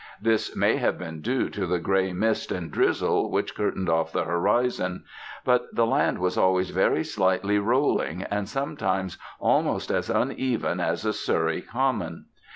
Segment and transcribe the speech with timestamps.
[0.19, 4.23] This may have been due to the grey mist and drizzle which curtained off the
[4.23, 5.03] horizon.
[5.45, 11.13] But the land was always very slightly rolling, and sometimes almost as uneven as a
[11.13, 12.25] Surrey common.